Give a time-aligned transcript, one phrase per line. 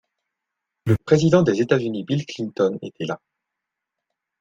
[0.87, 3.21] Le Président des États-Unis Bill Clinton était là.